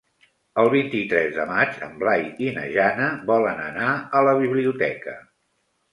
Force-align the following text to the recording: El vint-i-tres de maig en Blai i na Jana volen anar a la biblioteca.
El 0.61 0.69
vint-i-tres 0.73 1.35
de 1.35 1.45
maig 1.51 1.77
en 1.89 1.93
Blai 2.03 2.25
i 2.47 2.49
na 2.57 2.65
Jana 2.77 3.11
volen 3.33 3.61
anar 3.67 3.95
a 4.21 4.27
la 4.29 4.37
biblioteca. 4.45 5.15